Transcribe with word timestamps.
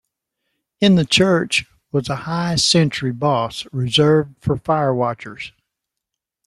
In 0.79 0.95
the 0.95 1.05
church 1.05 1.67
was 1.91 2.09
a 2.09 2.15
high 2.15 2.55
sentry 2.55 3.11
bos 3.11 3.67
reserved 3.71 4.33
for 4.41 4.57
fire-watchers. 4.57 5.51